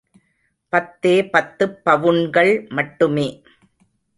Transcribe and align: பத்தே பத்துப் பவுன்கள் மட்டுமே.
பத்தே 0.73 1.23
பத்துப் 1.25 1.77
பவுன்கள் 1.83 2.67
மட்டுமே. 2.69 3.27